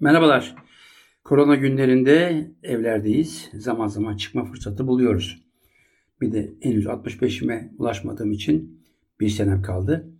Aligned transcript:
Merhabalar. 0.00 0.54
Korona 1.24 1.54
günlerinde 1.54 2.46
evlerdeyiz. 2.62 3.50
Zaman 3.54 3.86
zaman 3.86 4.16
çıkma 4.16 4.44
fırsatı 4.44 4.86
buluyoruz. 4.86 5.42
Bir 6.20 6.32
de 6.32 6.54
henüz 6.60 6.86
65'ime 6.86 7.76
ulaşmadığım 7.78 8.32
için 8.32 8.82
bir 9.20 9.28
senem 9.28 9.62
kaldı. 9.62 10.10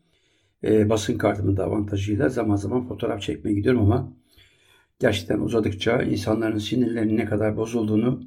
Ee, 0.64 0.90
basın 0.90 1.18
kartımın 1.18 1.56
da 1.56 1.64
avantajıyla 1.64 2.28
zaman 2.28 2.56
zaman 2.56 2.88
fotoğraf 2.88 3.22
çekmeye 3.22 3.54
gidiyorum 3.54 3.80
ama 3.80 4.12
gerçekten 5.00 5.40
uzadıkça 5.40 6.02
insanların 6.02 6.58
sinirlerinin 6.58 7.16
ne 7.16 7.24
kadar 7.24 7.56
bozulduğunu, 7.56 8.22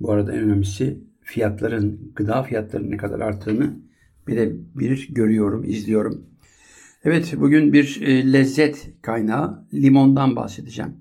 bu 0.00 0.12
arada 0.12 0.32
en 0.32 0.38
önemlisi 0.38 1.00
fiyatların, 1.20 2.12
gıda 2.16 2.42
fiyatlarının 2.42 2.90
ne 2.90 2.96
kadar 2.96 3.20
arttığını 3.20 3.76
birebir 4.26 5.08
görüyorum, 5.10 5.64
izliyorum. 5.64 6.31
Evet, 7.04 7.34
bugün 7.36 7.72
bir 7.72 8.00
e, 8.02 8.32
lezzet 8.32 8.94
kaynağı 9.02 9.66
limondan 9.74 10.36
bahsedeceğim. 10.36 10.96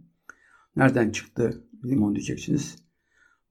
Nereden 0.76 1.10
çıktı 1.10 1.64
limon 1.86 2.16
diyeceksiniz. 2.16 2.76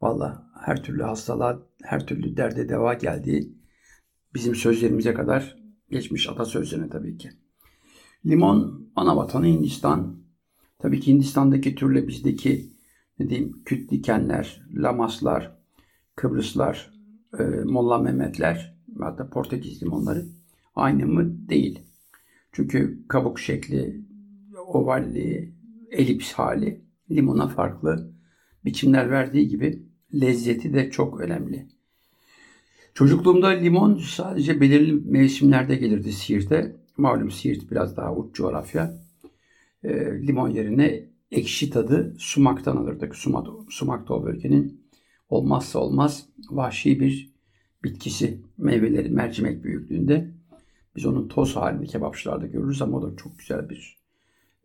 Valla 0.02 0.50
her 0.64 0.82
türlü 0.82 1.02
hastalığa, 1.02 1.62
her 1.82 2.06
türlü 2.06 2.36
derde 2.36 2.68
deva 2.68 2.94
geldiği 2.94 3.54
bizim 4.34 4.54
sözlerimize 4.54 5.14
kadar 5.14 5.56
geçmiş 5.90 6.28
atasözlerine 6.28 6.88
tabii 6.88 7.18
ki. 7.18 7.30
Limon 8.26 8.90
ana 8.96 9.16
vatanı 9.16 9.46
Hindistan. 9.46 10.16
Tabii 10.78 11.00
ki 11.00 11.12
Hindistan'daki 11.12 11.74
türle 11.74 12.08
bizdeki 12.08 12.70
ne 13.18 13.30
diyeyim 13.30 13.62
küt 13.64 13.90
dikenler, 13.90 14.62
lamaslar, 14.74 15.56
Kıbrıslar, 16.16 16.92
e, 17.38 17.42
Molla 17.44 17.98
Mehmetler 17.98 18.76
hatta 19.00 19.30
Portekiz 19.30 19.82
limonları 19.82 20.26
aynı 20.74 21.06
mı? 21.06 21.48
Değil. 21.48 21.89
Çünkü 22.52 23.04
kabuk 23.08 23.40
şekli, 23.40 24.04
ovalli, 24.66 25.54
elips 25.90 26.32
hali 26.32 26.84
limona 27.10 27.48
farklı 27.48 28.12
biçimler 28.64 29.10
verdiği 29.10 29.48
gibi 29.48 29.82
lezzeti 30.14 30.74
de 30.74 30.90
çok 30.90 31.20
önemli. 31.20 31.66
Çocukluğumda 32.94 33.48
limon 33.48 33.98
sadece 33.98 34.60
belirli 34.60 34.92
mevsimlerde 34.92 35.76
gelirdi 35.76 36.12
Siirt'e. 36.12 36.76
Malum 36.96 37.30
Siirt 37.30 37.70
biraz 37.70 37.96
daha 37.96 38.16
uç 38.16 38.34
coğrafya. 38.34 39.00
E, 39.84 39.90
limon 40.26 40.48
yerine 40.48 41.08
ekşi 41.30 41.70
tadı 41.70 42.14
sumaktan 42.18 42.76
alırdık. 42.76 43.16
Sumak, 43.16 43.46
sumak 43.68 44.08
da 44.08 44.14
o 44.14 44.24
bölgenin 44.24 44.80
olmazsa 45.28 45.78
olmaz 45.78 46.26
vahşi 46.50 47.00
bir 47.00 47.34
bitkisi. 47.84 48.40
Meyveleri 48.58 49.08
mercimek 49.08 49.64
büyüklüğünde. 49.64 50.30
Biz 50.96 51.06
onun 51.06 51.28
toz 51.28 51.56
halini 51.56 51.86
kebapçılarda 51.86 52.46
görürüz 52.46 52.82
ama 52.82 52.98
o 52.98 53.02
da 53.02 53.16
çok 53.16 53.38
güzel 53.38 53.70
bir 53.70 53.96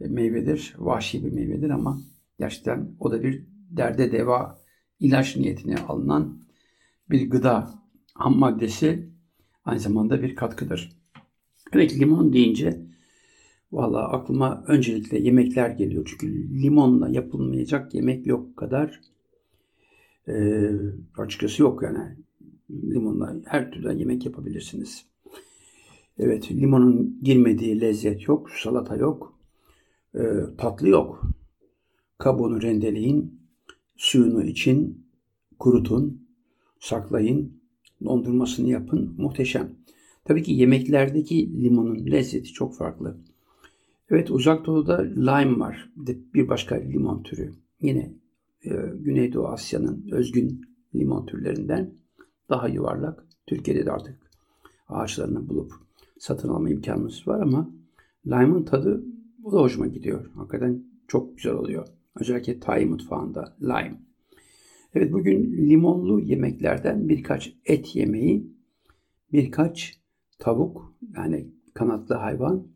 e, 0.01 0.07
meyvedir. 0.07 0.75
Vahşi 0.77 1.25
bir 1.25 1.31
meyvedir 1.31 1.69
ama 1.69 2.01
gerçekten 2.39 2.95
o 2.99 3.11
da 3.11 3.23
bir 3.23 3.43
derde 3.69 4.11
deva 4.11 4.59
ilaç 4.99 5.35
niyetine 5.35 5.75
alınan 5.77 6.37
bir 7.09 7.29
gıda 7.29 7.73
ham 8.13 8.37
maddesi 8.37 9.09
aynı 9.65 9.79
zamanda 9.79 10.21
bir 10.21 10.35
katkıdır. 10.35 10.91
Evet 11.73 11.99
limon 11.99 12.33
deyince 12.33 12.81
valla 13.71 14.11
aklıma 14.11 14.63
öncelikle 14.67 15.19
yemekler 15.19 15.69
geliyor. 15.69 16.05
Çünkü 16.09 16.61
limonla 16.61 17.09
yapılmayacak 17.09 17.93
yemek 17.93 18.27
yok 18.27 18.57
kadar 18.57 19.01
e, 20.27 20.71
açıkçası 21.17 21.61
yok 21.61 21.83
yani. 21.83 22.15
Limonla 22.71 23.35
her 23.45 23.71
türlü 23.71 23.93
yemek 23.93 24.25
yapabilirsiniz. 24.25 25.05
Evet, 26.19 26.51
limonun 26.51 27.19
girmediği 27.23 27.81
lezzet 27.81 28.27
yok, 28.27 28.49
salata 28.49 28.95
yok, 28.95 29.39
e, 30.15 30.21
tatlı 30.57 30.89
yok. 30.89 31.23
Kabuğunu 32.17 32.61
rendeleyin, 32.61 33.41
suyunu 33.95 34.43
için, 34.43 35.07
kurutun, 35.59 36.27
saklayın, 36.79 37.61
dondurmasını 38.05 38.69
yapın, 38.69 39.15
muhteşem. 39.17 39.75
Tabii 40.25 40.43
ki 40.43 40.53
yemeklerdeki 40.53 41.63
limonun 41.63 42.05
lezzeti 42.05 42.53
çok 42.53 42.75
farklı. 42.75 43.17
Evet, 44.09 44.31
uzak 44.31 44.65
doğuda 44.65 45.01
lime 45.01 45.59
var, 45.59 45.91
bir 46.33 46.47
başka 46.47 46.75
limon 46.75 47.23
türü. 47.23 47.53
Yine 47.81 48.13
e, 48.63 48.69
Güneydoğu 48.95 49.47
Asya'nın 49.47 50.07
özgün 50.11 50.61
limon 50.95 51.25
türlerinden 51.25 51.93
daha 52.49 52.67
yuvarlak. 52.67 53.25
Türkiye'de 53.47 53.85
de 53.85 53.91
artık 53.91 54.17
ağaçlarını 54.89 55.49
bulup 55.49 55.84
satın 56.19 56.49
alma 56.49 56.69
imkanımız 56.69 57.27
var 57.27 57.41
ama 57.41 57.69
lime'ın 58.27 58.63
tadı 58.63 59.03
bu 59.37 59.51
da 59.51 59.57
hoşuma 59.57 59.87
gidiyor. 59.87 60.31
Hakikaten 60.35 60.83
çok 61.07 61.37
güzel 61.37 61.53
oluyor. 61.53 61.87
Özellikle 62.19 62.59
Tay 62.59 62.85
mutfağında 62.85 63.55
lime. 63.61 64.01
Evet 64.93 65.13
bugün 65.13 65.69
limonlu 65.69 66.19
yemeklerden 66.19 67.09
birkaç 67.09 67.53
et 67.65 67.95
yemeği, 67.95 68.47
birkaç 69.31 69.99
tavuk 70.39 70.93
yani 71.15 71.47
kanatlı 71.73 72.15
hayvan, 72.15 72.67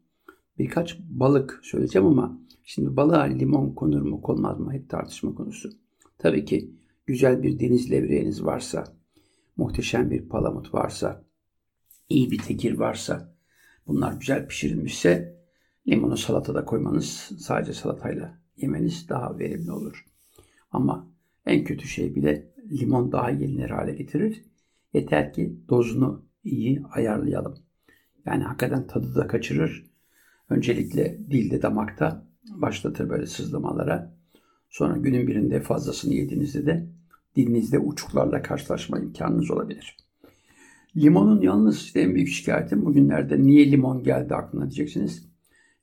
birkaç 0.57 0.99
balık 0.99 1.59
söyleyeceğim 1.63 2.07
ama 2.07 2.39
şimdi 2.63 2.95
balığa 2.97 3.23
limon 3.23 3.73
konur 3.73 4.01
mu 4.01 4.21
konmaz 4.21 4.59
mı 4.59 4.73
hep 4.73 4.89
tartışma 4.89 5.35
konusu. 5.35 5.69
Tabii 6.17 6.45
ki 6.45 6.71
güzel 7.05 7.43
bir 7.43 7.59
deniz 7.59 7.91
levreğiniz 7.91 8.45
varsa, 8.45 8.83
muhteşem 9.57 10.11
bir 10.11 10.29
palamut 10.29 10.73
varsa, 10.73 11.23
iyi 12.09 12.31
bir 12.31 12.37
tekir 12.37 12.73
varsa, 12.73 13.35
bunlar 13.87 14.13
güzel 14.13 14.47
pişirilmişse 14.47 15.39
limonu 15.87 16.17
salatada 16.17 16.65
koymanız, 16.65 17.31
sadece 17.39 17.73
salatayla 17.73 18.39
yemeniz 18.57 19.09
daha 19.09 19.39
verimli 19.39 19.71
olur. 19.71 20.05
Ama 20.71 21.11
en 21.45 21.63
kötü 21.63 21.87
şey 21.87 22.15
bile 22.15 22.53
limon 22.71 23.11
daha 23.11 23.29
yenilir 23.29 23.69
hale 23.69 23.93
getirir. 23.93 24.43
Yeter 24.93 25.33
ki 25.33 25.59
dozunu 25.69 26.25
iyi 26.43 26.83
ayarlayalım. 26.91 27.57
Yani 28.25 28.43
hakikaten 28.43 28.87
tadı 28.87 29.15
da 29.15 29.27
kaçırır. 29.27 29.85
Öncelikle 30.49 31.17
dilde 31.31 31.61
damakta 31.61 32.27
başlatır 32.49 33.09
böyle 33.09 33.25
sızlamalara. 33.25 34.13
Sonra 34.69 34.97
günün 34.97 35.27
birinde 35.27 35.61
fazlasını 35.61 36.13
yediğinizde 36.13 36.65
de 36.65 36.89
dilinizde 37.35 37.79
uçuklarla 37.79 38.41
karşılaşma 38.41 38.99
imkanınız 38.99 39.51
olabilir. 39.51 39.97
Limonun 40.97 41.41
yalnız 41.41 41.77
işte 41.77 42.01
en 42.01 42.15
büyük 42.15 42.27
şikayetim 42.27 42.85
bugünlerde 42.85 43.41
niye 43.41 43.71
limon 43.71 44.03
geldi 44.03 44.35
aklına 44.35 44.63
diyeceksiniz. 44.63 45.29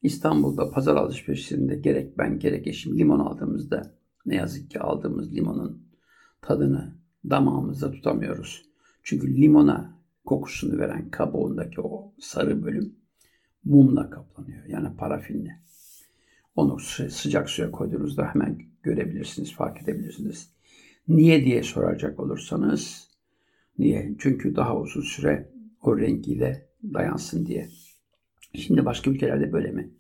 İstanbul'da 0.03 0.71
pazar 0.71 0.97
alışverişinde 0.97 1.77
gerek 1.77 2.19
ben 2.19 2.39
gerek 2.39 2.67
eşim 2.67 2.99
limon 2.99 3.19
aldığımızda 3.19 3.95
ne 4.27 4.37
yazık 4.37 4.71
ki 4.71 4.81
aldığımız 4.81 5.35
limonun 5.35 5.83
tadını 6.43 6.95
damağımızda 7.31 7.91
tutamıyoruz. 7.91 8.63
Çünkü 9.03 9.37
limona 9.37 9.99
kokusunu 10.25 10.79
veren 10.79 11.11
kabuğundaki 11.11 11.81
o 11.81 12.13
sarı 12.21 12.63
bölüm 12.63 12.95
mumla 13.65 14.11
kaplanıyor. 14.11 14.65
Yani 14.69 14.97
parafinle. 14.97 15.63
Onu 16.57 16.79
sıcak 17.11 17.51
suya 17.51 17.71
koyduğunuzda 17.71 18.27
hemen 18.27 18.63
görebilirsiniz, 18.83 19.55
fark 19.55 19.83
edebilirsiniz. 19.83 20.51
Niye 21.09 21.45
diye 21.45 21.63
soracak 21.63 22.21
olursanız 22.21 23.06
Niye? 23.79 24.15
Çünkü 24.19 24.57
daha 24.57 24.79
uzun 24.81 25.03
süre 25.03 25.49
o 25.83 25.99
rengiyle 25.99 26.69
dayansın 26.95 27.47
diye. 27.47 27.69
Şimdi 28.55 28.85
başka 28.85 29.11
ülkelerde 29.11 29.53
böyle 29.53 29.71
mi? 29.71 29.91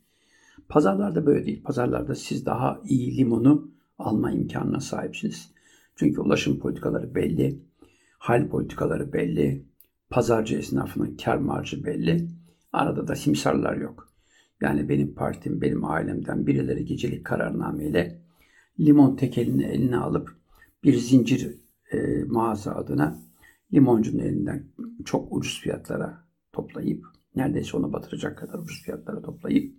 Pazarlarda 0.68 1.26
böyle 1.26 1.46
değil. 1.46 1.62
Pazarlarda 1.62 2.14
siz 2.14 2.46
daha 2.46 2.80
iyi 2.84 3.16
limonu 3.16 3.70
alma 3.98 4.30
imkanına 4.30 4.80
sahipsiniz. 4.80 5.50
Çünkü 5.96 6.20
ulaşım 6.20 6.58
politikaları 6.58 7.14
belli, 7.14 7.58
hal 8.18 8.48
politikaları 8.48 9.12
belli, 9.12 9.64
pazarcı 10.10 10.56
esnafının 10.56 11.16
kar 11.16 11.36
marjı 11.36 11.84
belli. 11.84 12.28
Arada 12.72 13.08
da 13.08 13.16
simsarlar 13.16 13.76
yok. 13.76 14.08
Yani 14.60 14.88
benim 14.88 15.14
partim, 15.14 15.60
benim 15.60 15.84
ailemden 15.84 16.46
birileri 16.46 16.84
gecelik 16.84 17.24
kararnameyle 17.24 18.18
limon 18.80 19.16
tekelini 19.16 19.64
eline 19.64 19.96
alıp 19.96 20.36
bir 20.84 20.94
zincir 20.94 21.54
e, 21.92 22.24
mağaza 22.24 22.72
adına 22.72 23.25
limoncunun 23.72 24.18
elinden 24.18 24.66
çok 25.04 25.32
ucuz 25.32 25.60
fiyatlara 25.60 26.24
toplayıp 26.52 27.06
neredeyse 27.36 27.76
onu 27.76 27.92
batıracak 27.92 28.38
kadar 28.38 28.58
ucuz 28.58 28.82
fiyatlara 28.82 29.22
toplayıp 29.22 29.74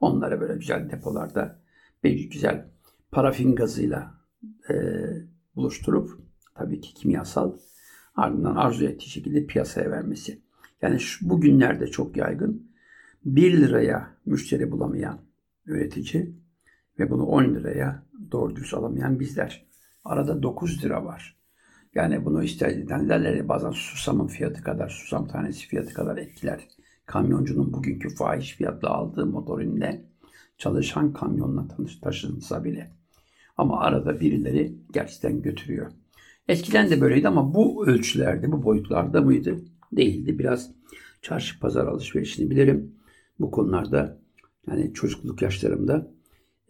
onları 0.00 0.40
böyle 0.40 0.54
güzel 0.54 0.90
depolarda 0.90 1.60
bir 2.04 2.30
güzel 2.30 2.70
parafin 3.10 3.54
gazıyla 3.54 4.14
e, 4.70 4.74
buluşturup 5.56 6.20
tabii 6.54 6.80
ki 6.80 6.94
kimyasal 6.94 7.58
ardından 8.14 8.56
arzu 8.56 8.84
ettiği 8.84 9.08
şekilde 9.08 9.46
piyasaya 9.46 9.90
vermesi. 9.90 10.42
Yani 10.82 11.00
şu, 11.00 11.30
bugünlerde 11.30 11.86
çok 11.86 12.16
yaygın 12.16 12.72
1 13.24 13.60
liraya 13.60 14.16
müşteri 14.26 14.70
bulamayan 14.70 15.20
üretici 15.66 16.34
ve 16.98 17.10
bunu 17.10 17.26
10 17.26 17.44
liraya 17.44 18.06
doğru 18.32 18.56
dürüst 18.56 18.74
alamayan 18.74 19.20
bizler. 19.20 19.66
Arada 20.04 20.42
9 20.42 20.84
lira 20.84 21.04
var. 21.04 21.36
Yani 21.96 22.24
bunu 22.24 22.42
isteyenlerle 22.42 23.48
bazen 23.48 23.70
susamın 23.70 24.26
fiyatı 24.26 24.62
kadar, 24.62 24.88
susam 24.88 25.28
tanesi 25.28 25.66
fiyatı 25.66 25.94
kadar 25.94 26.16
etkiler. 26.16 26.68
Kamyoncunun 27.06 27.72
bugünkü 27.72 28.08
fahiş 28.08 28.56
fiyatla 28.56 28.88
aldığı 28.90 29.26
motorinde 29.26 30.04
çalışan 30.58 31.12
kamyonla 31.12 31.68
taşınsa 32.02 32.64
bile. 32.64 32.90
Ama 33.56 33.80
arada 33.80 34.20
birileri 34.20 34.74
gerçekten 34.92 35.42
götürüyor. 35.42 35.92
Eskiden 36.48 36.90
de 36.90 37.00
böyleydi 37.00 37.28
ama 37.28 37.54
bu 37.54 37.86
ölçülerde, 37.86 38.52
bu 38.52 38.62
boyutlarda 38.62 39.20
mıydı? 39.20 39.64
Değildi. 39.92 40.38
Biraz 40.38 40.70
çarşı 41.22 41.60
pazar 41.60 41.86
alışverişini 41.86 42.50
bilirim. 42.50 42.94
Bu 43.40 43.50
konularda 43.50 44.18
yani 44.68 44.94
çocukluk 44.94 45.42
yaşlarımda 45.42 46.10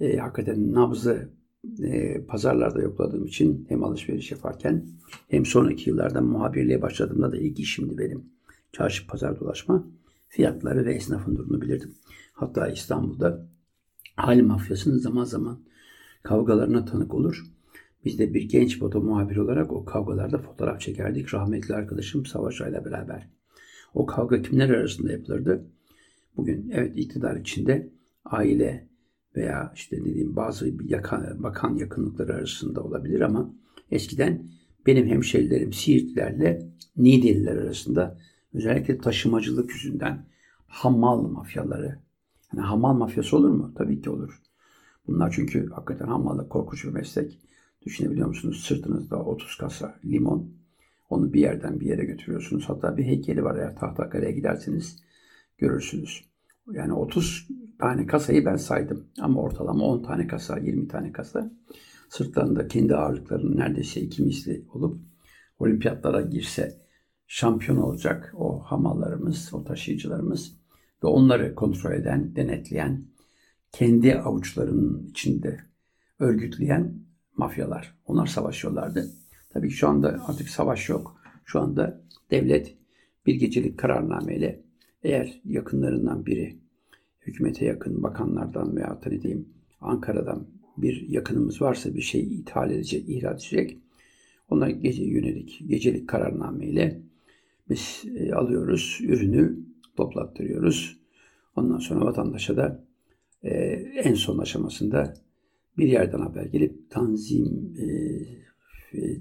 e, 0.01 0.17
hakikaten 0.17 0.73
nabzı 0.73 1.36
e, 1.83 2.21
pazarlarda 2.25 2.83
yokladığım 2.83 3.25
için 3.25 3.67
hem 3.69 3.85
alışveriş 3.85 4.31
yaparken 4.31 4.87
hem 5.29 5.47
sonraki 5.47 5.91
yıllarda 5.91 6.21
muhabirliğe 6.21 6.83
başladığımda 6.83 7.33
da 7.33 7.37
ilk 7.37 7.59
işimdi 7.61 7.99
benim. 7.99 8.25
Çarşı 8.73 9.07
pazar 9.07 9.41
dolaşma. 9.41 9.87
Fiyatları 10.29 10.85
ve 10.87 10.95
esnafın 10.95 11.37
durumunu 11.37 11.63
bilirdim. 11.63 11.95
Hatta 12.33 12.69
İstanbul'da 12.69 13.49
hal 14.17 14.41
mafyasının 14.41 14.99
zaman 14.99 15.25
zaman 15.25 15.61
kavgalarına 16.23 16.85
tanık 16.85 17.15
olur. 17.15 17.45
Biz 18.05 18.19
de 18.19 18.35
bir 18.35 18.43
genç 18.43 18.79
foto 18.79 19.01
muhabir 19.01 19.37
olarak 19.37 19.73
o 19.73 19.85
kavgalarda 19.85 20.39
fotoğraf 20.39 20.81
çekerdik. 20.81 21.35
Rahmetli 21.35 21.75
arkadaşım 21.75 22.27
Savaş 22.27 22.61
ile 22.61 22.85
beraber. 22.85 23.29
O 23.95 24.07
kavga 24.07 24.43
kimler 24.43 24.71
arasında 24.71 25.13
yapılırdı? 25.13 25.67
Bugün 26.37 26.71
evet 26.75 26.99
iktidar 26.99 27.37
içinde 27.37 27.91
aile 28.25 28.89
veya 29.37 29.73
işte 29.75 30.05
dediğim 30.05 30.37
bazı 30.37 30.75
yakan, 30.85 31.43
bakan 31.43 31.77
yakınlıkları 31.77 32.35
arasında 32.35 32.83
olabilir 32.83 33.21
ama 33.21 33.55
eskiden 33.91 34.47
benim 34.87 35.07
hemşerilerim 35.07 35.73
Siirtlilerle 35.73 36.77
Niğdeliler 36.97 37.57
arasında 37.57 38.19
özellikle 38.55 38.99
taşımacılık 38.99 39.71
yüzünden 39.71 40.27
hamal 40.67 41.23
mafyaları. 41.23 41.99
Yani 42.53 42.67
hamal 42.67 42.95
mafyası 42.95 43.37
olur 43.37 43.51
mu? 43.51 43.73
Tabii 43.79 44.03
ki 44.03 44.11
olur. 44.11 44.43
Bunlar 45.07 45.33
çünkü 45.37 45.71
hakikaten 45.71 46.07
hamallık 46.07 46.51
korkunç 46.51 46.85
bir 46.85 46.91
meslek. 46.91 47.39
Düşünebiliyor 47.87 48.29
musunuz? 48.29 48.65
Sırtınızda 48.67 49.25
30 49.25 49.57
kasa 49.57 50.01
limon. 50.05 50.51
Onu 51.11 51.33
bir 51.33 51.41
yerden 51.41 51.81
bir 51.81 51.87
yere 51.87 52.05
götürüyorsunuz. 52.05 52.69
Hatta 52.69 52.97
bir 52.97 53.05
heykeli 53.05 53.45
var 53.45 53.57
eğer 53.57 53.77
Tahtakale'ye 53.77 54.33
giderseniz 54.33 54.97
görürsünüz. 55.59 56.25
Yani 56.73 56.93
30 56.93 57.49
tane 57.79 58.07
kasayı 58.07 58.45
ben 58.45 58.57
saydım. 58.57 59.07
Ama 59.21 59.41
ortalama 59.41 59.85
10 59.85 60.03
tane 60.03 60.27
kasa, 60.27 60.59
20 60.59 60.89
tane 60.89 61.13
kasa. 61.13 61.51
Sırtlarında 62.09 62.69
kendi 62.69 62.97
ağırlıklarının 62.97 63.57
neredeyse 63.57 64.01
iki 64.01 64.23
misli 64.23 64.65
olup 64.73 65.01
olimpiyatlara 65.59 66.21
girse 66.21 66.83
şampiyon 67.27 67.79
olacak 67.79 68.35
o 68.37 68.61
hamallarımız, 68.61 69.55
o 69.55 69.65
taşıyıcılarımız 69.65 70.57
ve 71.05 71.07
onları 71.07 71.55
kontrol 71.55 71.93
eden, 71.93 72.37
denetleyen, 72.37 73.05
kendi 73.73 74.15
avuçlarının 74.15 75.07
içinde 75.07 75.61
örgütleyen 76.19 76.95
mafyalar. 77.37 77.99
Onlar 78.07 78.27
savaşıyorlardı. 78.27 79.11
Tabii 79.51 79.71
şu 79.71 79.89
anda 79.89 80.25
artık 80.27 80.49
savaş 80.49 80.89
yok. 80.89 81.21
Şu 81.45 81.61
anda 81.61 82.01
devlet 82.31 82.77
bir 83.27 83.35
gecelik 83.35 83.79
kararnameyle 83.79 84.63
eğer 85.03 85.41
yakınlarından 85.45 86.27
biri 86.27 86.66
hükümete 87.27 87.65
yakın 87.65 88.03
bakanlardan 88.03 88.77
veya 88.77 89.01
ne 89.07 89.23
diyeyim 89.23 89.49
Ankara'dan 89.81 90.47
bir 90.77 91.09
yakınımız 91.09 91.63
varsa 91.63 91.95
bir 91.95 92.01
şey 92.01 92.21
ithal 92.23 92.71
edecek, 92.71 93.09
ihraç 93.09 93.53
edecek. 93.53 93.79
Ona 94.51 94.71
gece 94.71 95.05
yönelik, 95.05 95.63
gecelik 95.67 96.09
kararnameyle 96.09 97.03
biz 97.71 98.05
e, 98.17 98.35
alıyoruz, 98.35 98.99
ürünü 99.03 99.59
toplattırıyoruz. 99.97 100.99
Ondan 101.57 101.79
sonra 101.79 102.05
vatandaşa 102.05 102.57
da 102.57 102.85
e, 103.43 103.51
en 104.05 104.15
son 104.15 104.39
aşamasında 104.39 105.15
bir 105.79 105.89
yerden 105.89 106.21
haber 106.21 106.45
gelip 106.45 106.91
tanzim 106.91 107.75
e, 107.79 107.87
e, 108.99 109.21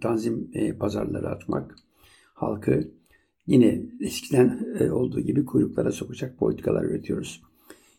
tanzim 0.00 0.50
e, 0.54 0.72
pazarları 0.72 1.28
açmak, 1.28 1.76
halkı 2.34 2.90
yine 3.46 3.82
eskiden 4.00 4.76
e, 4.78 4.90
olduğu 4.90 5.20
gibi 5.20 5.44
kuyruklara 5.44 5.92
sokacak 5.92 6.38
politikalar 6.38 6.84
üretiyoruz. 6.84 7.42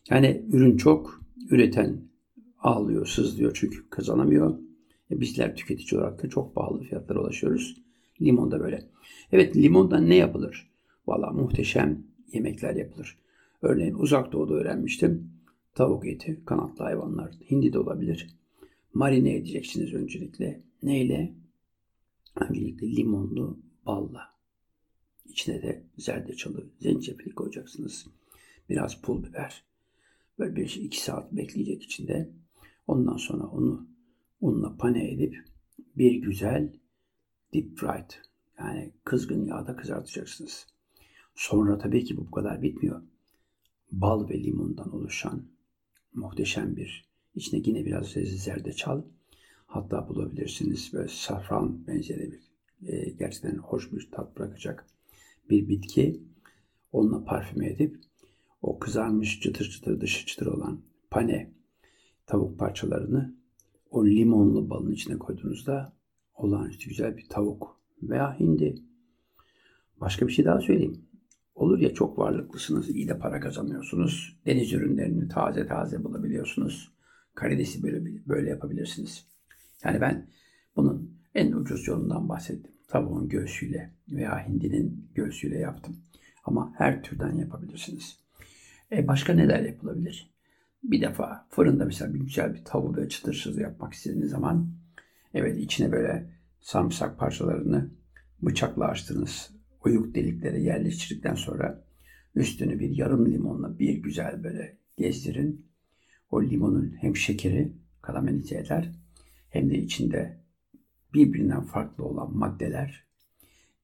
Yani 0.10 0.46
ürün 0.52 0.78
çok, 0.78 1.22
üreten 1.50 2.02
ağlıyor, 2.60 3.06
sızlıyor 3.06 3.52
çünkü 3.54 3.90
kazanamıyor. 3.90 4.60
E 5.12 5.22
bizler 5.22 5.56
tüketici 5.56 6.00
olarak 6.00 6.24
da 6.24 6.30
çok 6.30 6.56
pahalı 6.56 6.82
fiyatlara 6.84 7.20
ulaşıyoruz. 7.22 7.82
Limon 8.22 8.52
da 8.52 8.60
böyle. 8.60 8.84
Evet 9.32 9.56
limondan 9.56 10.10
ne 10.10 10.16
yapılır? 10.16 10.72
Valla 11.08 11.32
muhteşem 11.32 12.04
yemekler 12.34 12.76
yapılır. 12.76 13.18
Örneğin 13.62 13.94
uzak 13.94 14.32
doğuda 14.32 14.54
öğrenmiştim. 14.54 15.32
Tavuk 15.76 16.08
eti, 16.08 16.42
kanatlı 16.46 16.84
hayvanlar, 16.84 17.32
hindi 17.50 17.74
de 17.74 17.80
olabilir. 17.80 18.28
Marine 18.94 19.36
edeceksiniz 19.36 19.94
öncelikle. 19.94 20.62
Neyle? 20.84 21.34
Öncelikle 22.36 22.96
limonlu 22.96 23.60
balla. 23.86 24.37
İçine 25.29 25.62
de 25.62 25.83
zerdeçalı, 25.97 26.65
zencefil 26.79 27.31
koyacaksınız. 27.31 28.07
Biraz 28.69 29.01
pul 29.01 29.24
biber. 29.24 29.63
Böyle 30.39 30.56
bir 30.56 30.75
iki 30.75 31.01
saat 31.01 31.31
bekleyecek 31.31 31.83
içinde. 31.83 32.29
Ondan 32.88 33.18
sonra 33.18 33.47
onu 33.47 33.88
unla 34.41 34.77
pane 34.77 35.12
edip 35.12 35.44
bir 35.95 36.15
güzel 36.15 36.74
deep 37.53 37.77
fried 37.77 38.12
yani 38.59 38.94
kızgın 39.03 39.45
yağda 39.45 39.75
kızartacaksınız. 39.75 40.68
Sonra 41.35 41.77
tabii 41.77 42.03
ki 42.03 42.18
bu 42.18 42.31
kadar 42.31 42.62
bitmiyor. 42.62 43.01
Bal 43.91 44.29
ve 44.29 44.44
limondan 44.44 44.95
oluşan 44.95 45.44
muhteşem 46.13 46.75
bir 46.75 47.07
içine 47.35 47.62
yine 47.65 47.85
biraz 47.85 48.07
zerdeçal 48.12 49.01
hatta 49.68 50.09
bulabilirsiniz 50.09 50.94
böyle 50.94 51.07
safran 51.07 51.88
benzeri 51.88 52.31
bir 52.31 52.47
e, 52.88 53.09
gerçekten 53.09 53.56
hoş 53.57 53.91
bir 53.91 54.12
tat 54.12 54.38
bırakacak 54.38 54.85
bir 55.50 55.68
bitki. 55.68 56.24
Onunla 56.92 57.24
parfüme 57.24 57.68
edip 57.68 58.00
o 58.62 58.80
kızarmış 58.80 59.40
çıtır 59.40 59.70
çıtır 59.70 60.02
dışı 60.02 60.26
çıtır 60.26 60.46
olan 60.46 60.82
pane 61.10 61.52
tavuk 62.26 62.60
parçalarını 62.60 63.36
o 63.90 64.06
limonlu 64.06 64.70
balın 64.70 64.92
içine 64.92 65.18
koyduğunuzda 65.18 65.94
olağanüstü 66.36 66.90
güzel 66.90 67.18
bir 67.18 67.30
tavuk 67.30 67.80
veya 68.02 68.40
hindi. 68.40 68.76
Başka 70.02 70.28
bir 70.28 70.32
şey 70.32 70.46
daha 70.46 70.62
söyleyeyim. 70.62 71.02
Olur 71.56 71.80
ya 71.80 71.94
çok 71.94 72.20
varlıklısınız, 72.20 72.90
iyi 72.90 73.08
de 73.08 73.20
para 73.20 73.40
kazanıyorsunuz. 73.40 74.40
Deniz 74.46 74.74
ürünlerini 74.74 75.28
taze 75.28 75.68
taze 75.68 76.04
bulabiliyorsunuz. 76.04 76.92
Karidesi 77.36 77.84
böyle, 77.84 78.28
böyle 78.28 78.50
yapabilirsiniz. 78.50 79.26
Yani 79.84 80.01
ben 80.01 80.27
bunun 80.75 81.18
en 81.36 81.51
ucuz 81.51 81.88
yolundan 81.88 82.30
bahsettim. 82.30 82.72
Tavuğun 82.88 83.29
göğsüyle 83.29 83.91
veya 84.10 84.48
hindinin 84.48 85.10
göğsüyle 85.15 85.58
yaptım. 85.58 85.98
Ama 86.44 86.74
her 86.77 87.03
türden 87.03 87.36
yapabilirsiniz. 87.36 88.20
E 88.91 89.08
başka 89.08 89.34
neler 89.34 89.62
yapılabilir? 89.62 90.32
Bir 90.84 91.01
defa 91.01 91.48
fırında 91.50 91.86
mesela 91.86 92.13
bir 92.13 92.20
güzel 92.20 92.53
bir 92.53 92.65
tavuğu 92.65 92.96
böyle 92.96 93.10
çıtırsız 93.10 93.58
yapmak 93.58 93.94
istediğiniz 93.94 94.29
zaman 94.29 94.70
evet 95.34 95.58
içine 95.58 95.91
böyle 95.91 96.29
sarımsak 96.62 97.20
parçalarını 97.20 97.89
bıçakla 98.41 98.86
açtınız. 98.86 99.51
Oyuk 99.86 100.15
deliklere 100.15 100.62
yerleştirdikten 100.62 101.36
sonra 101.36 101.84
üstünü 102.36 102.79
bir 102.79 102.89
yarım 102.89 103.25
limonla 103.34 103.79
bir 103.79 103.94
güzel 103.94 104.44
böyle 104.44 104.77
gezdirin. 104.98 105.65
O 106.32 106.44
limonun 106.44 106.96
hem 107.01 107.15
şekeri 107.15 107.74
karamelize 108.01 108.58
eder 108.58 108.91
hem 109.50 109.70
de 109.70 109.77
içinde 109.77 110.38
birbirinden 111.14 111.62
farklı 111.62 112.04
olan 112.04 112.38
maddeler, 112.38 113.04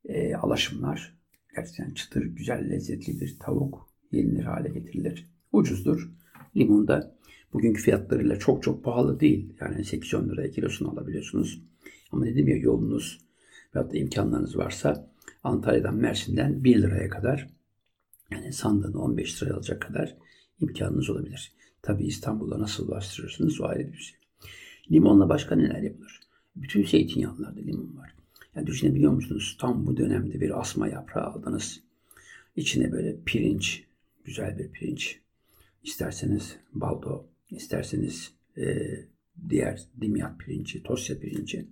e, 0.06 0.36
alaşımlar 0.36 1.18
gerçekten 1.56 1.94
çıtır, 1.94 2.26
güzel, 2.26 2.70
lezzetli 2.70 3.22
bir 3.22 3.40
tavuk 3.40 3.90
yenilir 4.12 4.44
hale 4.44 4.70
getirilir. 4.70 5.30
Ucuzdur. 5.52 6.12
Limon 6.56 6.88
da 6.88 7.16
bugünkü 7.54 7.82
fiyatlarıyla 7.82 8.40
çok 8.40 8.64
çok 8.64 8.84
pahalı 8.84 9.20
değil. 9.20 9.54
Yani 9.62 9.76
8-10 9.76 10.30
liraya 10.30 10.52
kilosunu 10.52 10.90
alabiliyorsunuz. 10.90 11.64
Ama 12.12 12.26
dedim 12.26 12.48
ya 12.48 12.58
yolunuz 12.58 13.22
veyahut 13.76 13.94
da 13.94 13.98
imkanlarınız 13.98 14.58
varsa 14.58 15.12
Antalya'dan 15.44 15.96
Mersin'den 15.96 16.64
1 16.64 16.82
liraya 16.82 17.10
kadar 17.10 17.50
yani 18.32 18.54
sandığını 18.54 19.02
15 19.02 19.44
liraya 19.44 19.54
alacak 19.54 19.82
kadar 19.82 20.18
imkanınız 20.60 21.10
olabilir. 21.10 21.54
Tabi 21.82 22.04
İstanbul'a 22.04 22.60
nasıl 22.60 22.88
ulaştırırsınız 22.88 23.62
o 23.62 23.66
ayrı 23.66 23.92
bir 23.94 23.98
şey. 23.98 24.18
Limonla 24.92 25.30
başka 25.30 25.56
neler 25.56 25.82
yapılır? 25.82 26.20
Bütün 26.56 26.86
zeytinyağlılarda 26.86 27.60
limon 27.60 27.98
var. 27.98 28.16
Yani 28.56 28.68
düşünebiliyor 28.68 29.12
musunuz? 29.12 29.58
Tam 29.60 29.88
bu 29.88 29.98
dönemde 29.98 30.42
bir 30.42 30.60
asma 30.60 30.88
yaprağı 30.88 31.26
aldınız. 31.26 31.84
İçine 32.56 32.92
böyle 32.92 33.18
pirinç, 33.26 33.84
güzel 34.24 34.58
bir 34.58 34.72
pirinç. 34.72 35.20
İsterseniz 35.84 36.58
baldo, 36.74 37.26
isterseniz 37.50 38.32
e, 38.58 38.90
diğer 39.50 39.82
dimyat 40.02 40.40
pirinci, 40.40 40.84
tosya 40.84 41.20
pirinci. 41.20 41.68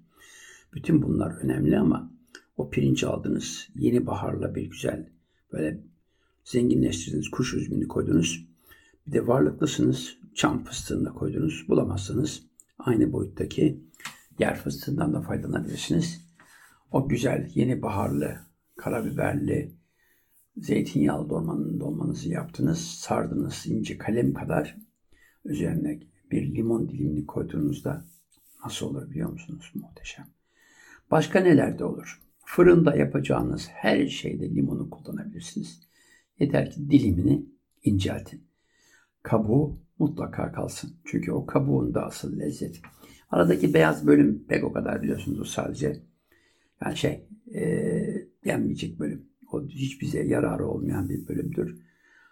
Bütün 0.74 1.02
bunlar 1.02 1.32
önemli 1.32 1.80
ama 1.80 2.12
o 2.58 2.70
pirinci 2.70 3.08
aldınız. 3.08 3.70
Yeni 3.76 4.06
baharla 4.06 4.56
bir 4.56 4.64
güzel 4.64 5.10
böyle 5.52 5.80
zenginleştirdiniz. 6.44 7.30
Kuş 7.30 7.54
üzümünü 7.54 7.88
koydunuz. 7.88 8.48
Bir 9.08 9.12
de 9.12 9.28
varlıklısınız. 9.28 10.18
çam 10.34 10.64
fıstığını 10.64 11.06
da 11.06 11.10
koydunuz. 11.10 11.66
Bulamazsanız 11.68 12.44
aynı 12.80 13.14
boyuttaki 13.14 13.80
yer 14.40 14.56
fıstığından 14.56 15.14
da 15.14 15.22
faydalanabilirsiniz. 15.22 16.28
O 16.92 17.10
güzel 17.10 17.52
yeni 17.54 17.82
baharlı, 17.82 18.40
karabiberli, 18.78 19.76
zeytinyağlı 20.58 21.30
dolmanın 21.30 21.80
dolmanızı 21.80 22.30
yaptınız. 22.30 22.80
Sardınız 22.80 23.68
ince 23.68 23.98
kalem 23.98 24.34
kadar. 24.34 24.78
Üzerine 25.46 26.00
bir 26.32 26.56
limon 26.56 26.90
dilimini 26.90 27.26
koyduğunuzda 27.26 28.06
nasıl 28.66 28.86
olur 28.86 29.10
biliyor 29.10 29.30
musunuz? 29.30 29.72
Muhteşem. 29.76 30.28
Başka 31.12 31.40
neler 31.40 31.80
de 31.80 31.86
olur? 31.86 32.22
Fırında 32.46 32.96
yapacağınız 32.96 33.68
her 33.70 34.08
şeyde 34.08 34.50
limonu 34.50 34.90
kullanabilirsiniz. 34.90 35.80
Yeter 36.40 36.72
ki 36.72 36.90
dilimini 36.90 37.46
inceltin. 37.84 38.44
Kabuğu 39.24 39.80
mutlaka 40.00 40.52
kalsın. 40.52 40.96
Çünkü 41.06 41.32
o 41.32 41.46
kabuğunda 41.46 42.06
asıl 42.06 42.40
lezzet. 42.40 42.82
Aradaki 43.32 43.74
beyaz 43.74 44.08
bölüm 44.08 44.44
pek 44.48 44.64
o 44.64 44.74
kadar 44.74 45.02
biliyorsunuz 45.02 45.40
o 45.40 45.44
sadece 45.44 46.00
yani 46.86 46.98
şey 46.98 47.26
e, 47.54 47.64
yenmeyecek 48.46 49.00
bölüm. 49.00 49.26
O 49.52 49.68
hiç 49.68 50.02
bize 50.02 50.24
yararı 50.24 50.68
olmayan 50.68 51.10
bir 51.10 51.28
bölümdür. 51.28 51.82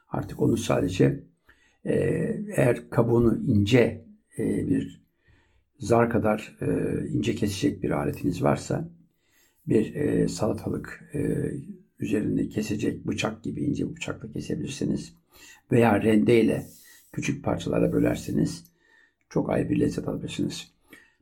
Artık 0.09 0.41
onu 0.41 0.57
sadece 0.57 1.23
e, 1.85 1.95
eğer 2.55 2.89
kabuğunu 2.89 3.43
ince 3.47 4.05
e, 4.37 4.67
bir 4.67 5.01
zar 5.79 6.09
kadar 6.09 6.57
e, 6.61 6.67
ince 7.07 7.35
kesecek 7.35 7.83
bir 7.83 7.91
aletiniz 7.91 8.43
varsa 8.43 8.89
bir 9.67 9.95
e, 9.95 10.27
salatalık 10.27 11.09
e, 11.13 11.51
üzerinde 11.99 12.49
kesecek 12.49 13.07
bıçak 13.07 13.43
gibi 13.43 13.61
ince 13.61 13.89
bir 13.89 13.95
bıçakla 13.95 14.31
kesebilirsiniz. 14.31 15.13
Veya 15.71 16.01
rendeyle 16.01 16.67
küçük 17.11 17.43
parçalara 17.43 17.93
bölerseniz 17.93 18.63
çok 19.29 19.49
ayrı 19.49 19.69
bir 19.69 19.79
lezzet 19.79 20.07
alabilirsiniz. 20.07 20.78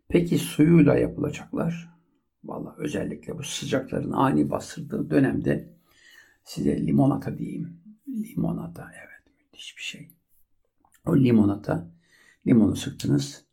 Peki 0.10 0.38
suyuyla 0.38 0.98
yapılacaklar? 0.98 1.90
Valla 2.44 2.76
özellikle 2.78 3.38
bu 3.38 3.44
sıcakların 3.44 4.12
ani 4.12 4.50
bastırdığı 4.50 5.10
dönemde 5.10 5.74
size 6.44 6.88
limonata 6.88 7.38
diyeyim. 7.38 7.80
Limonata 8.08 8.92
evet 8.94 9.38
müthiş 9.38 9.78
bir 9.78 9.82
şey. 9.82 10.10
O 11.06 11.18
limonata 11.18 11.92
limonu 12.48 12.76
sıktınız. 12.76 13.46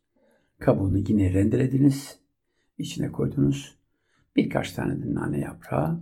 Kabuğunu 0.59 0.97
yine 0.97 1.33
rendelediniz. 1.33 2.19
içine 2.77 3.11
koydunuz. 3.11 3.75
Birkaç 4.35 4.71
tane 4.71 5.03
de 5.03 5.13
nane 5.13 5.39
yaprağı. 5.39 5.99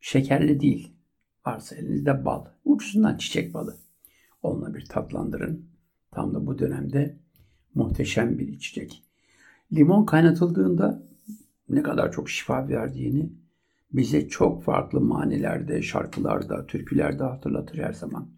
Şekerli 0.00 0.60
değil. 0.60 0.92
Varsa 1.46 1.76
elinizde 1.76 2.24
bal. 2.24 2.44
Ucuzundan 2.64 3.16
çiçek 3.16 3.54
balı. 3.54 3.76
Onunla 4.42 4.74
bir 4.74 4.84
tatlandırın. 4.84 5.70
Tam 6.10 6.34
da 6.34 6.46
bu 6.46 6.58
dönemde 6.58 7.18
muhteşem 7.74 8.38
bir 8.38 8.48
içecek. 8.48 9.05
Limon 9.72 10.04
kaynatıldığında 10.04 11.02
ne 11.68 11.82
kadar 11.82 12.12
çok 12.12 12.30
şifa 12.30 12.68
verdiğini 12.68 13.32
bize 13.92 14.28
çok 14.28 14.64
farklı 14.64 15.00
manilerde, 15.00 15.82
şarkılarda, 15.82 16.66
türkülerde 16.66 17.24
hatırlatır 17.24 17.78
her 17.78 17.92
zaman. 17.92 18.28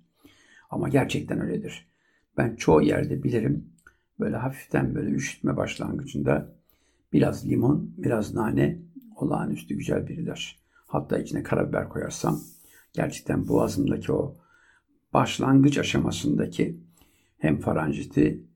Ama 0.71 0.89
gerçekten 0.89 1.41
öyledir. 1.41 1.89
Ben 2.37 2.57
çoğu 2.57 2.83
yerde 2.83 3.23
bilirim 3.23 3.67
böyle 4.21 4.37
hafiften 4.37 4.95
böyle 4.95 5.11
üşütme 5.11 5.57
başlangıcında 5.57 6.55
biraz 7.13 7.49
limon, 7.49 7.95
biraz 7.97 8.35
nane 8.35 8.79
olağanüstü 9.17 9.75
güzel 9.75 10.07
bir 10.07 10.17
ilaç. 10.17 10.59
Hatta 10.87 11.19
içine 11.19 11.43
karabiber 11.43 11.89
koyarsam 11.89 12.41
gerçekten 12.93 13.49
boğazımdaki 13.49 14.13
o 14.13 14.37
başlangıç 15.13 15.79
aşamasındaki 15.79 16.81
hem 17.39 17.61
faranjiti 17.61 18.48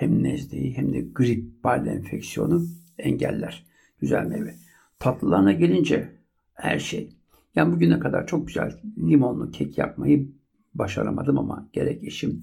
hem 0.00 0.22
nezleyi 0.22 0.76
hem 0.76 0.92
de 0.92 1.00
grip 1.00 1.64
bal 1.64 1.86
enfeksiyonu 1.86 2.66
engeller. 2.98 3.66
Güzel 4.00 4.26
meyve. 4.26 4.54
Tatlılarına 4.98 5.52
gelince 5.52 6.12
her 6.54 6.78
şey. 6.78 7.12
Yani 7.54 7.72
bugüne 7.72 8.00
kadar 8.00 8.26
çok 8.26 8.46
güzel 8.46 8.80
limonlu 8.98 9.50
kek 9.50 9.78
yapmayı 9.78 10.28
başaramadım 10.74 11.38
ama 11.38 11.68
gerek 11.72 12.04
eşim, 12.04 12.42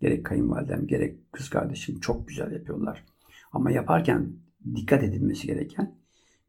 gerek 0.00 0.26
kayınvalidem, 0.26 0.86
gerek 0.86 1.32
kız 1.32 1.50
kardeşim 1.50 2.00
çok 2.00 2.28
güzel 2.28 2.52
yapıyorlar. 2.52 3.04
Ama 3.52 3.70
yaparken 3.70 4.32
dikkat 4.74 5.02
edilmesi 5.02 5.46
gereken 5.46 5.94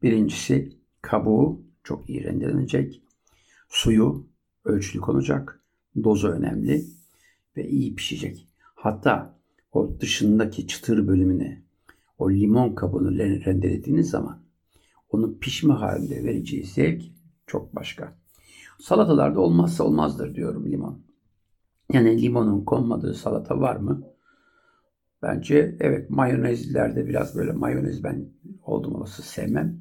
birincisi 0.02 0.72
kabuğu 1.02 1.62
çok 1.84 2.10
iyi 2.10 2.24
rendelenecek. 2.24 3.02
Suyu 3.68 4.26
ölçülü 4.64 5.00
konacak. 5.00 5.62
Dozu 6.04 6.28
önemli 6.28 6.84
ve 7.56 7.68
iyi 7.68 7.94
pişecek. 7.94 8.46
Hatta 8.74 9.41
o 9.72 10.00
dışındaki 10.00 10.66
çıtır 10.66 11.08
bölümüne 11.08 11.62
o 12.18 12.30
limon 12.30 12.74
kabuğunu 12.74 13.18
rendelediğiniz 13.18 14.10
zaman 14.10 14.42
onun 15.10 15.38
pişme 15.40 15.74
halinde 15.74 16.24
vereceği 16.24 16.64
zevk 16.64 17.02
çok 17.46 17.76
başka. 17.76 18.16
Salatalarda 18.80 19.40
olmazsa 19.40 19.84
olmazdır 19.84 20.34
diyorum 20.34 20.72
limon. 20.72 21.02
Yani 21.92 22.22
limonun 22.22 22.64
konmadığı 22.64 23.14
salata 23.14 23.60
var 23.60 23.76
mı? 23.76 24.02
Bence 25.22 25.76
evet 25.80 26.10
mayonezlerde 26.10 27.08
biraz 27.08 27.36
böyle 27.36 27.52
mayonez 27.52 28.04
ben 28.04 28.28
oldum 28.62 28.94
olası 28.94 29.22
sevmem. 29.22 29.80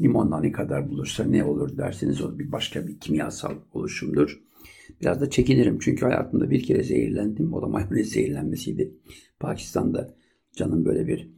Limonla 0.00 0.40
ne 0.40 0.52
kadar 0.52 0.90
bulursa 0.90 1.24
ne 1.24 1.44
olur 1.44 1.76
derseniz 1.76 2.22
o 2.22 2.38
bir 2.38 2.52
başka 2.52 2.86
bir 2.86 3.00
kimyasal 3.00 3.54
oluşumdur. 3.72 4.47
Biraz 5.00 5.20
da 5.20 5.30
çekinirim 5.30 5.78
çünkü 5.78 6.04
hayatımda 6.06 6.50
bir 6.50 6.62
kere 6.62 6.82
zehirlendim. 6.82 7.54
O 7.54 7.62
da 7.62 7.66
mayonez 7.66 8.08
zehirlenmesiydi. 8.08 8.94
Pakistan'da 9.40 10.14
canım 10.56 10.84
böyle 10.84 11.06
bir 11.06 11.30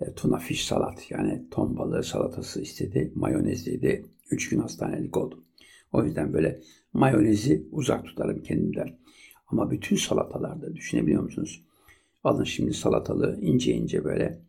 e, 0.00 0.14
tuna 0.14 0.38
fish 0.38 0.64
salat 0.64 1.10
yani 1.10 1.44
ton 1.50 1.78
balığı 1.78 2.02
salatası 2.02 2.62
istedi. 2.62 3.12
Mayonezliydi. 3.14 4.04
Üç 4.30 4.48
gün 4.48 4.58
hastanelik 4.58 5.16
oldum. 5.16 5.44
O 5.92 6.04
yüzden 6.04 6.32
böyle 6.32 6.60
mayonezi 6.92 7.66
uzak 7.72 8.04
tutarım 8.04 8.42
kendimden. 8.42 8.98
Ama 9.46 9.70
bütün 9.70 9.96
salatalarda 9.96 10.76
düşünebiliyor 10.76 11.22
musunuz? 11.22 11.64
Alın 12.24 12.44
şimdi 12.44 12.74
salatalığı 12.74 13.38
ince 13.40 13.72
ince 13.72 14.04
böyle 14.04 14.40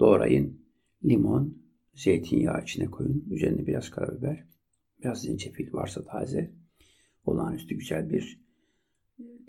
doğrayın. 0.00 0.60
Limon, 1.04 1.58
zeytinyağı 1.94 2.62
içine 2.62 2.86
koyun. 2.86 3.24
Üzerine 3.30 3.66
biraz 3.66 3.90
karabiber, 3.90 4.44
biraz 5.02 5.22
zencefil 5.22 5.72
varsa 5.72 6.04
taze. 6.04 6.50
Olağanüstü 7.28 7.74
güzel 7.74 8.10
bir 8.10 8.40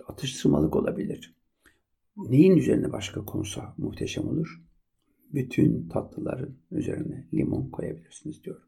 atıştırmalık 0.08 0.76
olabilir. 0.76 1.36
Neyin 2.18 2.58
üzerine 2.58 2.92
başka 2.92 3.26
konsa 3.26 3.74
muhteşem 3.78 4.28
olur? 4.28 4.62
Bütün 5.34 5.90
tatlıların 5.90 6.56
üzerine 6.72 7.28
limon 7.34 7.70
koyabilirsiniz 7.70 8.44
diyorum. 8.44 8.68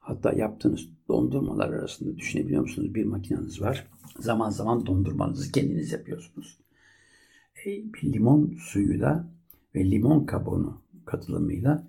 Hatta 0.00 0.32
yaptığınız 0.32 0.88
dondurmalar 1.08 1.68
arasında 1.68 2.16
düşünebiliyor 2.16 2.62
musunuz? 2.62 2.94
Bir 2.94 3.04
makineniz 3.04 3.60
var. 3.60 3.86
Zaman 4.18 4.50
zaman 4.50 4.86
dondurmanızı 4.86 5.52
kendiniz 5.52 5.92
yapıyorsunuz. 5.92 6.60
E, 7.66 7.70
bir 7.70 8.12
limon 8.12 8.56
suyuyla 8.58 9.28
ve 9.74 9.90
limon 9.90 10.24
kabuğunu 10.24 10.82
katılımıyla 11.04 11.88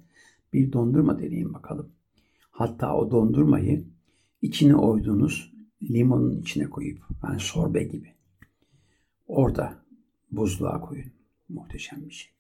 bir 0.53 0.71
dondurma 0.71 1.19
deneyin 1.19 1.53
bakalım. 1.53 1.91
Hatta 2.51 2.95
o 2.95 3.11
dondurmayı 3.11 3.85
içine 4.41 4.75
oyduğunuz 4.75 5.54
limonun 5.83 6.41
içine 6.41 6.69
koyup 6.69 6.99
yani 7.23 7.39
sorbe 7.39 7.83
gibi 7.83 8.15
orada 9.27 9.85
buzluğa 10.31 10.81
koyun. 10.81 11.11
Muhteşem 11.49 12.05
bir 12.05 12.13
şey. 12.13 12.31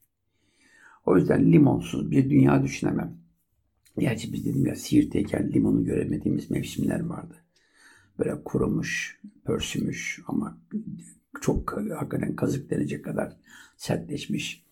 O 1.05 1.17
yüzden 1.17 1.51
limonsuz 1.51 2.11
bir 2.11 2.29
dünya 2.29 2.63
düşünemem. 2.63 3.17
Gerçi 3.99 4.33
biz 4.33 4.45
dedim 4.45 4.65
ya 4.65 4.75
Siirt'teyken 4.75 5.51
limonu 5.53 5.85
göremediğimiz 5.85 6.51
mevsimler 6.51 6.99
vardı. 6.99 7.35
Böyle 8.19 8.43
kurumuş, 8.43 9.21
pörsümüş 9.45 10.19
ama 10.27 10.57
çok 11.41 11.71
hakikaten 11.71 12.35
kazık 12.35 12.69
denecek 12.69 13.05
kadar 13.05 13.37
sertleşmiş 13.77 14.65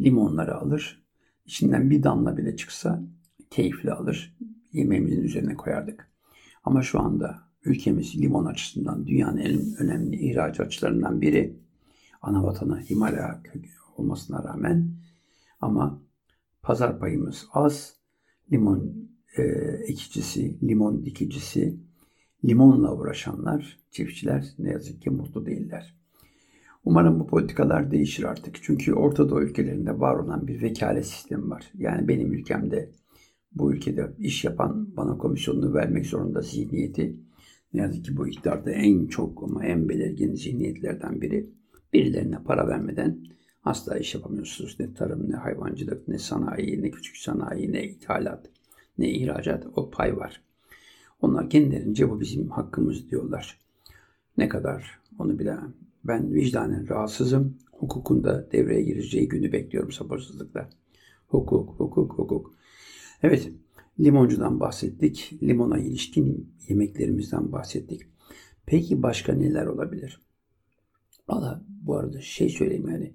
limonları 0.00 0.54
alır. 0.54 1.02
İçinden 1.46 1.90
bir 1.90 2.02
damla 2.02 2.36
bile 2.36 2.56
çıksa 2.56 3.02
keyifli 3.50 3.92
alır. 3.92 4.36
Yemeğimizin 4.72 5.22
üzerine 5.22 5.54
koyardık. 5.54 6.08
Ama 6.64 6.82
şu 6.82 7.00
anda 7.00 7.51
ülkemiz 7.64 8.20
limon 8.20 8.44
açısından 8.44 9.06
dünyanın 9.06 9.38
en 9.38 9.74
önemli 9.78 10.16
ihracatçılarından 10.16 11.20
biri. 11.20 11.56
Ana 12.22 12.44
vatanı 12.44 12.80
Himalaya 12.80 13.42
olmasına 13.96 14.44
rağmen 14.44 14.90
ama 15.60 16.02
pazar 16.62 16.98
payımız 16.98 17.46
az 17.52 17.96
limon 18.52 19.08
e, 19.36 19.42
ekicisi, 19.86 20.68
limon 20.68 21.04
dikicisi, 21.04 21.76
limonla 22.44 22.96
uğraşanlar, 22.96 23.78
çiftçiler 23.90 24.46
ne 24.58 24.70
yazık 24.70 25.02
ki 25.02 25.10
mutlu 25.10 25.46
değiller. 25.46 25.94
Umarım 26.84 27.20
bu 27.20 27.26
politikalar 27.26 27.90
değişir 27.90 28.24
artık. 28.24 28.62
Çünkü 28.62 28.92
Orta 28.92 29.30
Doğu 29.30 29.42
ülkelerinde 29.42 30.00
var 30.00 30.16
olan 30.16 30.46
bir 30.46 30.62
vekalet 30.62 31.06
sistemi 31.06 31.50
var. 31.50 31.70
Yani 31.78 32.08
benim 32.08 32.32
ülkemde 32.32 32.90
bu 33.52 33.72
ülkede 33.72 34.12
iş 34.18 34.44
yapan 34.44 34.96
bana 34.96 35.18
komisyonunu 35.18 35.74
vermek 35.74 36.06
zorunda 36.06 36.40
zihniyeti. 36.40 37.16
Ne 37.74 37.80
yazık 37.80 38.04
ki 38.04 38.16
bu 38.16 38.28
iktidarda 38.28 38.70
en 38.70 39.06
çok 39.06 39.42
ama 39.42 39.64
en 39.64 39.88
belirgin 39.88 40.34
zihniyetlerden 40.34 41.20
biri. 41.20 41.46
Birilerine 41.92 42.36
para 42.44 42.68
vermeden 42.68 43.18
Asla 43.64 43.98
iş 43.98 44.14
yapamıyorsunuz. 44.14 44.76
Ne 44.80 44.94
tarım, 44.94 45.30
ne 45.30 45.36
hayvancılık, 45.36 46.08
ne 46.08 46.18
sanayi, 46.18 46.82
ne 46.82 46.90
küçük 46.90 47.16
sanayi, 47.16 47.72
ne 47.72 47.84
ithalat, 47.84 48.50
ne 48.98 49.10
ihracat. 49.10 49.66
O 49.76 49.90
pay 49.90 50.16
var. 50.16 50.42
Onlar 51.20 51.50
kendilerince 51.50 52.10
bu 52.10 52.20
bizim 52.20 52.48
hakkımız 52.48 53.10
diyorlar. 53.10 53.58
Ne 54.38 54.48
kadar 54.48 55.00
onu 55.18 55.38
bilemem. 55.38 55.74
Ben 56.04 56.34
vicdanen 56.34 56.88
rahatsızım. 56.88 57.58
Hukukun 57.72 58.24
da 58.24 58.52
devreye 58.52 58.82
gireceği 58.82 59.28
günü 59.28 59.52
bekliyorum 59.52 59.92
sabırsızlıkla. 59.92 60.68
Hukuk, 61.28 61.80
hukuk, 61.80 62.12
hukuk. 62.12 62.54
Evet, 63.22 63.52
limoncudan 64.00 64.60
bahsettik. 64.60 65.38
Limona 65.42 65.78
ilişkin 65.78 66.54
yemeklerimizden 66.68 67.52
bahsettik. 67.52 68.02
Peki 68.66 69.02
başka 69.02 69.32
neler 69.32 69.66
olabilir? 69.66 70.20
Valla 71.28 71.64
bu 71.68 71.96
arada 71.96 72.20
şey 72.20 72.48
söyleyeyim 72.48 72.88
yani. 72.88 73.14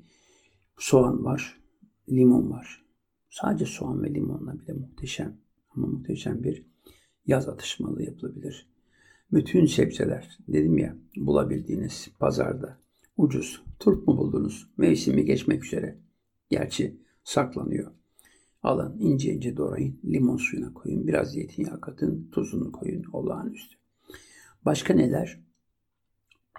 Soğan 0.78 1.26
var, 1.26 1.62
limon 2.10 2.52
var. 2.52 2.86
Sadece 3.30 3.66
soğan 3.66 4.04
ve 4.04 4.14
limonla 4.14 4.60
bile 4.60 4.74
muhteşem 4.74 5.38
ama 5.76 5.88
muhteşem 5.88 6.44
bir 6.44 6.66
yaz 7.26 7.50
atışmalı 7.50 8.04
yapılabilir. 8.04 8.70
Bütün 9.32 9.66
sebzeler 9.66 10.38
dedim 10.48 10.78
ya 10.78 10.98
bulabildiğiniz 11.16 12.08
pazarda 12.20 12.78
ucuz. 13.18 13.64
Turp 13.80 14.08
mu 14.08 14.18
buldunuz? 14.18 14.70
Mevsimi 14.78 15.26
geçmek 15.26 15.66
üzere. 15.66 15.98
Gerçi 16.50 16.98
saklanıyor. 17.24 17.92
Alın 18.64 19.00
ince 19.00 19.34
ince 19.34 19.58
doğrayın. 19.58 20.00
Limon 20.06 20.38
suyuna 20.38 20.74
koyun. 20.74 21.08
Biraz 21.08 21.32
zeytinyağı 21.32 21.82
katın. 21.82 22.30
Tuzunu 22.32 22.72
koyun. 22.72 23.04
Olağanüstü. 23.14 23.78
Başka 24.66 24.94
neler? 24.94 25.40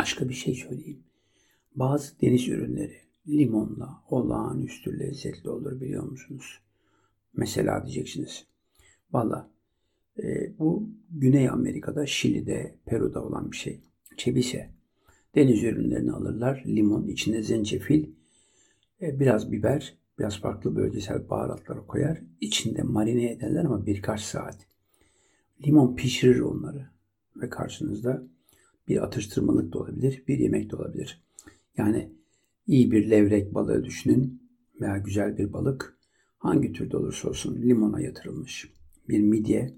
Başka 0.00 0.28
bir 0.28 0.34
şey 0.34 0.54
söyleyeyim. 0.54 1.02
Bazı 1.74 2.20
deniz 2.20 2.48
ürünleri 2.48 2.96
limonla 3.28 4.02
olağanüstü 4.10 4.98
lezzetli 4.98 5.50
olur 5.50 5.80
biliyor 5.80 6.04
musunuz? 6.04 6.60
Mesela 7.36 7.86
diyeceksiniz. 7.86 8.46
Valla 9.12 9.50
e, 10.22 10.58
bu 10.58 10.90
Güney 11.10 11.48
Amerika'da, 11.48 12.06
Şili'de, 12.06 12.74
Peru'da 12.86 13.24
olan 13.24 13.50
bir 13.50 13.56
şey. 13.56 13.80
Çebise. 14.16 14.70
Deniz 15.34 15.62
ürünlerini 15.62 16.12
alırlar. 16.12 16.64
Limon, 16.66 17.06
içine 17.06 17.42
zencefil, 17.42 18.06
e, 19.02 19.20
biraz 19.20 19.52
biber, 19.52 19.97
biraz 20.18 20.40
farklı 20.40 20.76
bölgesel 20.76 21.30
baharatları 21.30 21.86
koyar. 21.86 22.22
İçinde 22.40 22.82
marine 22.82 23.32
ederler 23.32 23.64
ama 23.64 23.86
birkaç 23.86 24.20
saat. 24.20 24.66
Limon 25.66 25.96
pişirir 25.96 26.40
onları. 26.40 26.90
Ve 27.36 27.48
karşınızda 27.48 28.22
bir 28.88 29.04
atıştırmalık 29.04 29.72
da 29.72 29.78
olabilir, 29.78 30.22
bir 30.28 30.38
yemek 30.38 30.70
de 30.70 30.76
olabilir. 30.76 31.22
Yani 31.76 32.12
iyi 32.66 32.90
bir 32.90 33.10
levrek 33.10 33.54
balığı 33.54 33.84
düşünün 33.84 34.42
veya 34.80 34.98
güzel 34.98 35.38
bir 35.38 35.52
balık 35.52 35.98
hangi 36.38 36.72
türde 36.72 36.96
olursa 36.96 37.28
olsun 37.28 37.62
limona 37.62 38.00
yatırılmış. 38.00 38.72
Bir 39.08 39.20
midye, 39.20 39.74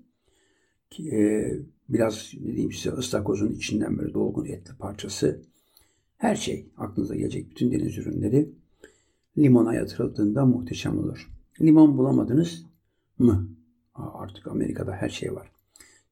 e, 1.00 1.52
biraz 1.88 2.32
ne 2.40 2.52
diyeyim 2.52 2.72
size 2.72 2.90
ıstakozun 2.90 3.52
içinden 3.52 3.98
böyle 3.98 4.14
dolgun 4.14 4.44
etli 4.44 4.76
parçası. 4.78 5.42
Her 6.16 6.36
şey 6.36 6.66
aklınıza 6.76 7.14
gelecek 7.14 7.50
bütün 7.50 7.72
deniz 7.72 7.98
ürünleri 7.98 8.50
limona 9.38 9.74
yatırıldığında 9.74 10.46
muhteşem 10.46 10.98
olur. 10.98 11.30
Limon 11.60 11.98
bulamadınız 11.98 12.66
mı? 13.18 13.48
Artık 13.94 14.46
Amerika'da 14.46 14.92
her 14.92 15.08
şey 15.08 15.34
var. 15.34 15.52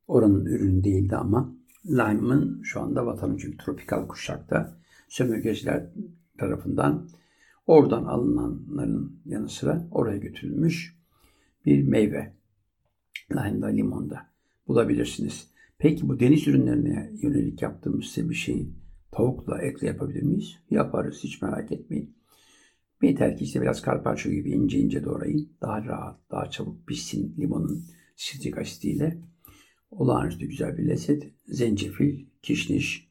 Oranın 0.08 0.46
ürünü 0.46 0.84
değildi 0.84 1.16
ama 1.16 1.54
lime'ın 1.86 2.62
şu 2.62 2.80
anda 2.80 3.06
vatanı 3.06 3.38
çünkü 3.38 3.56
tropikal 3.56 4.08
kuşakta 4.08 4.78
sömürgeciler 5.08 5.86
tarafından 6.38 7.08
oradan 7.66 8.04
alınanların 8.04 9.20
yanı 9.24 9.48
sıra 9.48 9.88
oraya 9.90 10.18
götürülmüş 10.18 10.96
bir 11.66 11.88
meyve. 11.88 12.32
Lime'da, 13.32 13.66
limonda 13.66 14.26
bulabilirsiniz. 14.68 15.50
Peki 15.78 16.08
bu 16.08 16.20
deniz 16.20 16.48
ürünlerine 16.48 17.12
yönelik 17.22 17.62
yaptığımız 17.62 18.14
bir 18.16 18.34
şeyi 18.34 18.72
tavukla, 19.12 19.62
etle 19.62 19.86
yapabilir 19.86 20.22
miyiz? 20.22 20.58
Yaparız, 20.70 21.20
hiç 21.24 21.42
merak 21.42 21.72
etmeyin. 21.72 22.17
Yeter 23.02 23.36
ki 23.36 23.44
işte 23.44 23.62
biraz 23.62 23.82
karpaccio 23.82 24.32
gibi 24.32 24.50
ince 24.50 24.78
ince 24.78 25.04
doğrayın. 25.04 25.52
Daha 25.62 25.84
rahat, 25.84 26.30
daha 26.30 26.50
çabuk 26.50 26.86
pişsin 26.86 27.34
limonun 27.38 27.84
sitrik 28.16 28.58
asitiyle. 28.58 29.18
Olağanüstü 29.90 30.46
güzel 30.46 30.78
bir 30.78 30.88
lezzet. 30.88 31.32
Zencefil, 31.46 32.26
kişniş, 32.42 33.08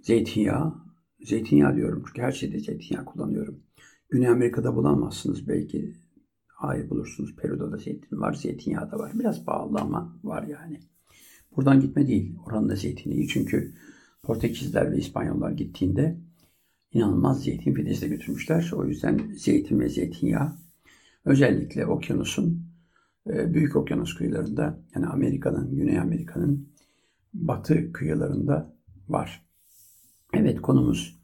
zeytinyağı. 0.00 0.74
Zeytinyağı 1.20 1.76
diyorum 1.76 2.02
çünkü 2.06 2.22
her 2.22 2.32
şeyde 2.32 2.58
zeytinyağı 2.58 3.04
kullanıyorum. 3.04 3.60
Güney 4.10 4.28
Amerika'da 4.28 4.76
bulamazsınız 4.76 5.48
belki. 5.48 5.94
Hayır 6.46 6.90
bulursunuz. 6.90 7.36
Peru'da 7.36 7.72
da 7.72 7.76
zeytin 7.76 8.20
var, 8.20 8.32
zeytinyağı 8.32 8.90
da 8.90 8.98
var. 8.98 9.12
Biraz 9.14 9.44
pahalı 9.44 9.78
ama 9.78 10.18
var 10.24 10.46
yani. 10.46 10.80
Buradan 11.56 11.80
gitme 11.80 12.06
değil. 12.06 12.36
Oranın 12.46 12.68
da 12.68 12.76
zeytini. 12.76 13.28
Çünkü 13.28 13.74
Portekizler 14.22 14.92
ve 14.92 14.96
İspanyollar 14.96 15.50
gittiğinde 15.50 16.20
inanılmaz 16.96 17.44
zeytin 17.44 17.74
fidesi 17.74 18.02
de 18.02 18.08
götürmüşler. 18.08 18.70
O 18.74 18.84
yüzden 18.84 19.20
zeytin 19.36 19.80
ve 19.80 19.88
zeytinyağı 19.88 20.52
özellikle 21.24 21.86
okyanusun 21.86 22.66
e, 23.30 23.54
büyük 23.54 23.76
okyanus 23.76 24.14
kıyılarında 24.14 24.78
yani 24.94 25.06
Amerika'nın, 25.06 25.76
Güney 25.76 25.98
Amerika'nın 25.98 26.68
batı 27.34 27.92
kıyılarında 27.92 28.74
var. 29.08 29.46
Evet 30.32 30.62
konumuz 30.62 31.20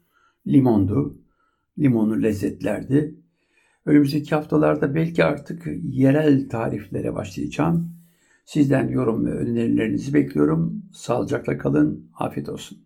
limondu. 0.47 1.17
Limonlu 1.79 2.23
lezzetlerdi. 2.23 3.15
Önümüzdeki 3.85 4.35
haftalarda 4.35 4.95
belki 4.95 5.23
artık 5.25 5.67
yerel 5.83 6.49
tariflere 6.49 7.15
başlayacağım. 7.15 7.93
Sizden 8.45 8.87
yorum 8.87 9.25
ve 9.25 9.31
önerilerinizi 9.31 10.13
bekliyorum. 10.13 10.83
Sağlıcakla 10.93 11.57
kalın. 11.57 12.09
Afiyet 12.13 12.49
olsun. 12.49 12.83